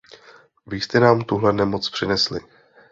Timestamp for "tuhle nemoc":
1.21-1.89